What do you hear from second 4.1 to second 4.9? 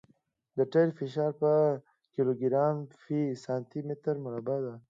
مربع دی